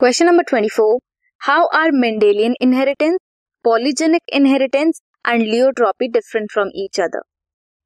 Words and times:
Question 0.00 0.26
number 0.26 0.44
24. 0.44 0.98
How 1.40 1.68
are 1.68 1.90
Mendelian 1.90 2.52
inheritance, 2.60 3.18
polygenic 3.64 4.20
inheritance, 4.28 5.00
and 5.24 5.44
leuotropy 5.44 6.12
different 6.12 6.50
from 6.50 6.68
each 6.74 6.98
other? 6.98 7.22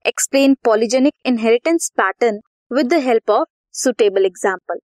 Explain 0.04 0.56
polygenic 0.56 1.12
inheritance 1.24 1.92
pattern 1.96 2.40
with 2.70 2.88
the 2.88 2.98
help 2.98 3.30
of 3.30 3.46
suitable 3.74 4.24
example. 4.24 4.82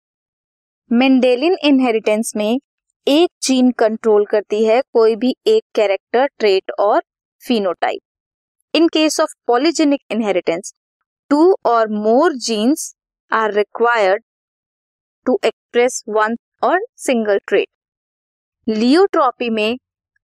Mendelian 0.92 1.58
inheritance 1.64 2.32
में 2.36 2.60
एक 3.08 3.30
gene 3.44 3.72
control 3.80 4.26
करती 4.26 4.64
है 4.66 4.82
कोई 4.94 5.16
भी 5.16 5.36
एक 5.48 5.64
character 5.76 6.28
trait 6.40 6.72
और 6.80 7.02
phenotype 7.44 8.76
in 8.76 8.88
case 8.94 9.20
of 9.20 9.34
polygenic 9.48 10.02
inheritance 10.12 10.74
two 11.32 11.54
or 11.74 11.90
more 12.06 12.36
genes 12.48 12.94
are 13.32 13.54
required 13.54 14.24
to 15.26 15.40
express 15.46 16.04
one 16.10 16.36
or 16.62 16.80
single 16.98 17.40
trait 17.48 17.68
pleiotropy 18.68 19.50
में 19.50 19.78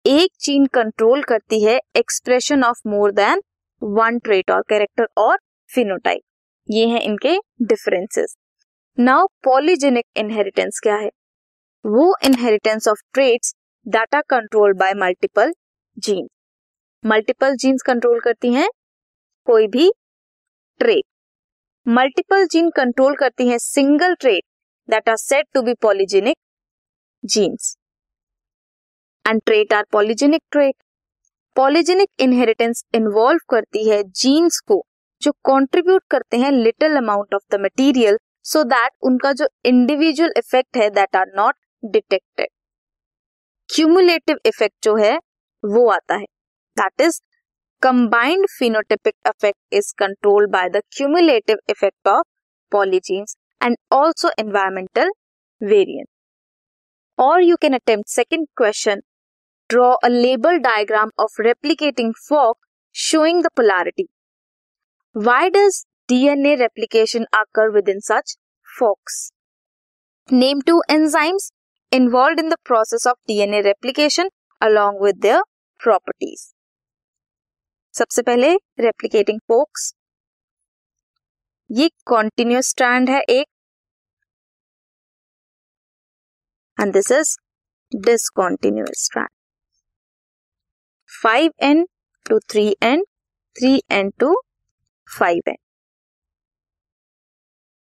एक 0.04 0.30
जीन 0.40 0.66
कंट्रोल 0.66 1.22
करती 1.22 1.62
है 1.64 1.78
expression 1.96 2.64
of 2.64 2.80
more 2.88 3.12
than 3.12 3.42
one 3.82 4.18
trait 4.18 4.50
और 4.50 4.62
कैरेक्टर 4.68 5.08
और 5.18 5.38
फिनोटाइप 5.70 6.22
ये 6.68 6.86
हैं 6.86 7.00
इनके 7.00 7.36
डिफरेंसेस 7.62 8.36
नाउ 8.98 9.26
पॉलीजेनिक 9.44 10.04
इनहेरिटेंस 10.16 10.80
क्या 10.82 10.96
है? 10.96 11.10
वो 11.84 12.14
inheritance 12.24 12.88
of 12.88 13.02
traits 13.14 13.54
that 13.86 14.14
are 14.14 14.22
controlled 14.30 14.78
by 14.78 14.94
multiple 14.94 15.52
gene 15.96 16.28
multiple 17.04 17.56
genes 17.56 17.82
control 17.82 18.20
करती 18.20 18.52
हैं 18.52 18.68
कोई 19.46 19.66
भी 19.66 19.90
ट्रेट 20.80 21.04
मल्टीपल 21.86 22.46
जीन 22.46 22.70
कंट्रोल 22.70 23.14
करती 23.14 23.48
हैं 23.48 23.58
single 23.58 24.14
trait 24.14 24.42
that 24.90 25.08
are 25.08 25.16
said 25.18 25.44
to 25.54 25.62
be 25.62 25.74
polygenic 25.76 26.34
genes. 27.24 27.76
And 29.24 29.44
trait 29.46 29.72
are 29.72 29.84
polygenic 29.92 30.46
trait. 30.50 30.76
Polygenic 31.56 32.08
inheritance 32.20 32.82
involve 32.94 33.38
करती 33.50 33.88
है 33.88 34.02
genes 34.16 34.58
को, 34.68 34.76
जो 35.22 35.30
कंट्रीब्यूट 35.46 36.02
करते 36.10 36.36
हैं 36.38 36.50
little 36.52 36.96
amount 36.96 37.34
of 37.34 37.42
the 37.52 37.60
material 37.60 38.18
so 38.44 38.62
that 38.64 38.92
उनका 39.06 39.32
जो 39.40 39.46
इंडिविजुअल 39.66 40.32
इफ़ेक्ट 40.38 40.76
है 40.76 40.88
that 40.90 41.16
are 41.16 41.32
not 41.36 41.54
detected 41.82 42.48
cumulative 43.68 44.38
effect 44.46 44.74
जो 44.84 44.94
है, 44.96 45.16
वो 45.62 45.88
आता 45.90 46.14
है 46.14 46.24
that 46.76 47.00
is 47.00 47.20
combined 47.82 48.46
phenotypic 48.58 49.14
effect 49.28 49.74
is 49.74 49.92
controlled 49.98 50.50
by 50.52 50.68
the 50.70 50.82
cumulative 50.96 51.58
effect 51.70 52.08
of 52.08 52.22
polygenes 52.72 53.36
and 53.61 53.75
also 53.89 54.29
environmental 54.37 55.09
variance. 55.61 56.09
Or 57.17 57.39
you 57.39 57.57
can 57.57 57.73
attempt 57.73 58.09
second 58.09 58.47
question. 58.55 59.01
Draw 59.69 59.95
a 60.03 60.09
label 60.09 60.59
diagram 60.59 61.09
of 61.17 61.29
replicating 61.39 62.13
fork 62.27 62.57
showing 62.91 63.41
the 63.41 63.49
polarity. 63.55 64.07
Why 65.13 65.49
does 65.49 65.85
DNA 66.09 66.59
replication 66.59 67.25
occur 67.33 67.71
within 67.71 68.01
such 68.01 68.35
forks? 68.77 69.31
Name 70.29 70.61
two 70.61 70.81
enzymes 70.89 71.51
involved 71.91 72.39
in 72.39 72.49
the 72.49 72.57
process 72.63 73.05
of 73.05 73.17
DNA 73.29 73.63
replication 73.63 74.27
along 74.61 74.99
with 74.99 75.21
their 75.21 75.41
properties. 75.79 76.53
सबसे 77.97 78.21
पहले 78.21 78.55
replicating 78.85 79.37
forks 79.51 79.93
ये 81.71 81.89
continuous 82.05 82.67
strand 82.69 83.09
है 83.09 83.19
एक 83.29 83.47
and 86.80 86.92
this 86.92 87.10
is 87.12 87.36
discontinuous 87.92 89.04
strand 89.04 89.28
five 91.10 91.52
end 91.62 91.86
to 92.26 92.38
three 92.50 92.68
end 92.82 93.02
three 93.56 93.74
end 93.92 94.10
to 94.20 94.34
five 95.08 95.48
end 95.48 95.56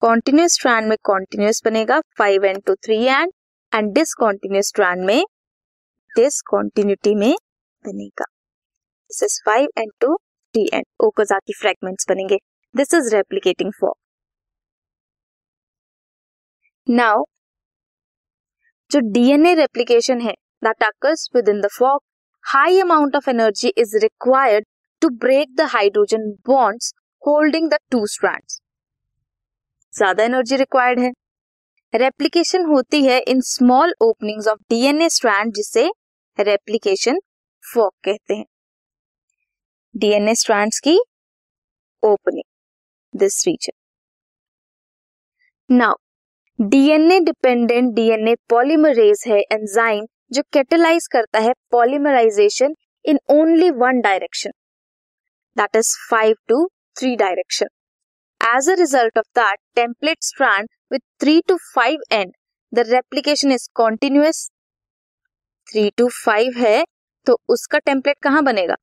continuous 0.02 0.54
strand 0.54 0.88
में 0.90 0.98
continuous 1.04 1.62
बनेगा 1.66 2.00
five 2.18 2.46
end 2.46 2.60
to 2.68 2.76
three 2.86 3.04
end 3.16 3.32
and 3.72 3.94
discontinuous 3.96 4.68
strand 4.68 5.06
में 5.06 5.24
discontinuity 6.12 7.14
में 7.16 7.34
बनेगा. 7.86 8.26
This 8.26 9.24
is 9.24 9.42
five 9.46 9.68
end 9.78 9.90
to 10.02 10.16
three 10.16 10.64
end 10.74 10.84
Okazaki 11.06 11.54
fragments 11.60 12.06
बनेंगे. 12.10 12.38
This 12.76 12.94
is 12.94 13.14
replicating 13.16 13.72
form 13.80 13.94
now 16.88 17.24
जो 18.92 19.00
DNA 19.12 19.54
replication 19.56 20.22
है 20.22 20.34
that 20.64 20.84
occurs 20.84 21.30
within 21.50 21.62
the 21.62 21.68
fork 21.74 22.02
high 22.44 22.80
amount 22.82 23.16
of 23.16 23.30
energy 23.30 23.68
is 23.78 23.96
required 23.98 24.66
to 25.02 25.10
break 25.20 25.56
the 25.56 25.68
hydrogen 25.70 26.30
bonds 26.48 26.94
holding 27.24 27.70
the 27.70 27.78
two 27.92 28.06
strands 28.08 28.60
ज़्यादा 29.94 30.24
energy 30.24 30.56
required 30.58 31.00
है। 31.00 31.12
Replication 31.94 32.66
होती 32.66 33.04
है 33.06 33.20
in 33.30 33.42
small 33.46 33.94
openings 34.02 34.48
of 34.48 34.60
DNA 34.70 35.10
strand 35.10 35.54
जिसे 35.56 35.90
replication 36.38 37.20
fork 37.64 37.94
कहते 38.06 38.34
हैं। 38.34 38.46
DNA 39.96 40.36
strands 40.36 40.80
की 40.80 40.98
opening 42.04 42.44
this 43.14 43.44
region 43.48 43.74
now 45.70 45.96
DNA 46.62 47.20
dependent 47.20 47.94
DNA 47.94 48.34
polymerase 48.50 49.24
है 49.28 49.40
enzyme 49.42 50.06
जो 50.34 50.42
कैटेलाइज 50.54 51.08
करता 51.12 51.40
है 51.40 51.54
polymerisation 51.72 52.76
in 53.06 53.20
only 53.32 53.70
one 53.76 54.02
direction 54.02 54.52
that 55.58 55.76
is 55.76 55.90
five 56.10 56.36
to 56.48 56.66
three 56.96 57.16
direction 57.16 57.68
as 58.42 58.70
a 58.70 58.76
result 58.80 59.18
of 59.18 59.26
that 59.36 59.60
template 59.76 60.24
strand 60.24 60.70
with 60.92 61.00
three 61.22 61.40
to 61.48 61.58
five 61.66 62.04
and 62.12 62.34
the 62.74 62.86
replication 62.90 63.52
is 63.52 63.68
continuous 63.76 64.48
three 65.68 65.90
to 65.98 66.10
five 66.16 66.58
है 66.58 66.84
तो 67.28 67.40
उसका 67.50 67.80
template 67.80 68.18
कहाँ 68.24 68.44
बनेगा? 68.44 68.76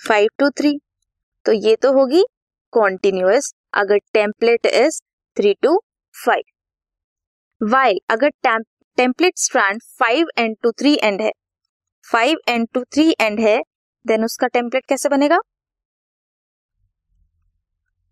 five 0.00 0.28
to 0.38 0.50
three 0.52 0.78
तो 1.46 1.52
ये 1.52 1.76
तो 1.76 1.92
होगी 1.92 2.24
continuous 2.72 3.54
अगर 3.74 3.98
template 4.12 4.66
is 4.66 5.00
three 5.36 5.52
to 5.62 5.76
five 6.14 7.66
while 7.70 7.98
अगर 8.10 8.30
template 8.98 9.38
strand 9.38 9.80
five 9.98 10.28
end 10.38 10.56
to 10.62 10.70
three 10.72 10.94
end 11.02 11.22
है 11.22 11.30
five 12.06 12.38
end 12.48 12.66
to 12.74 12.82
three 12.84 13.14
end 13.20 13.40
है 13.40 13.58
देन 14.04 14.24
उसका 14.24 14.46
टेम्पलेट 14.48 14.86
कैसे 14.88 15.08
बनेगा 15.08 15.38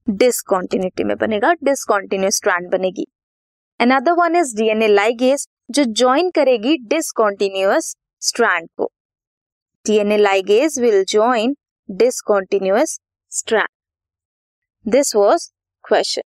डिसकॉन्टिन्यूटी 0.07 1.05
में 1.05 1.17
बनेगा 1.17 1.53
डिसकॉन्टिन्यूस 1.65 2.37
स्ट्रैंड 2.37 2.71
बनेगी 2.71 3.07
another 3.81 4.13
one 4.19 4.37
is 4.37 4.57
DNA 4.57 4.89
ligase 4.89 5.47
जो 5.71 5.85
ज्वाइन 5.95 6.31
करेगी 6.31 6.77
डिसकॉन्टिन्यूस 6.89 7.95
स्ट्रैंड 8.23 8.69
को 8.79 8.91
DNA 9.87 10.17
ligase 10.19 10.81
will 10.81 11.05
join 11.09 11.57
discontinuous 11.89 12.99
strand. 13.33 13.71
This 14.87 15.15
was 15.17 15.51
question. 15.85 16.32